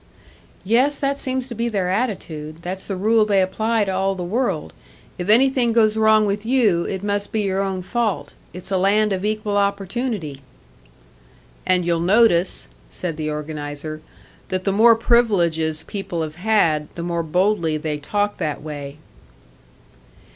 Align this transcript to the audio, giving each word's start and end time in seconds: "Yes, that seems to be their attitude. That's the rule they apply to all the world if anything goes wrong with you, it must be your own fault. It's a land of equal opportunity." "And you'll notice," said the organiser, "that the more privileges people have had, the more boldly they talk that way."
"Yes, 0.65 0.97
that 0.97 1.19
seems 1.19 1.47
to 1.49 1.53
be 1.53 1.69
their 1.69 1.87
attitude. 1.87 2.63
That's 2.63 2.87
the 2.87 2.95
rule 2.95 3.23
they 3.23 3.39
apply 3.39 3.85
to 3.85 3.91
all 3.91 4.15
the 4.15 4.23
world 4.23 4.73
if 5.19 5.29
anything 5.29 5.73
goes 5.73 5.95
wrong 5.95 6.25
with 6.25 6.43
you, 6.43 6.85
it 6.85 7.03
must 7.03 7.31
be 7.31 7.41
your 7.41 7.61
own 7.61 7.83
fault. 7.83 8.33
It's 8.51 8.71
a 8.71 8.79
land 8.79 9.13
of 9.13 9.23
equal 9.23 9.57
opportunity." 9.57 10.41
"And 11.67 11.85
you'll 11.85 11.99
notice," 11.99 12.67
said 12.89 13.15
the 13.15 13.29
organiser, 13.29 14.01
"that 14.49 14.63
the 14.63 14.71
more 14.73 14.95
privileges 14.95 15.83
people 15.83 16.23
have 16.23 16.37
had, 16.37 16.87
the 16.95 17.03
more 17.03 17.21
boldly 17.21 17.77
they 17.77 17.99
talk 17.99 18.39
that 18.39 18.63
way." 18.63 18.97